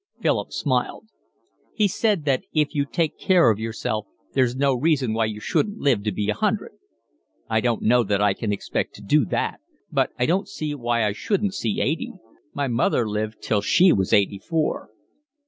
Philip 0.19 0.51
smiled. 0.51 1.05
"He 1.75 1.87
said 1.87 2.25
that 2.25 2.41
if 2.55 2.73
you 2.73 2.85
take 2.85 3.19
care 3.19 3.51
of 3.51 3.59
yourself 3.59 4.07
there's 4.33 4.55
no 4.55 4.73
reason 4.73 5.13
why 5.13 5.25
you 5.25 5.39
shouldn't 5.39 5.77
live 5.77 6.01
to 6.05 6.11
be 6.11 6.27
a 6.31 6.33
hundred." 6.33 6.71
"I 7.47 7.61
don't 7.61 7.83
know 7.83 8.01
that 8.05 8.19
I 8.19 8.33
can 8.33 8.51
expect 8.51 8.95
to 8.95 9.03
do 9.03 9.25
that, 9.25 9.59
but 9.91 10.09
I 10.17 10.25
don't 10.25 10.47
see 10.47 10.73
why 10.73 11.05
I 11.05 11.11
shouldn't 11.11 11.53
see 11.53 11.81
eighty. 11.81 12.13
My 12.51 12.67
mother 12.67 13.07
lived 13.07 13.43
till 13.43 13.61
she 13.61 13.93
was 13.93 14.11
eighty 14.11 14.39
four." 14.39 14.89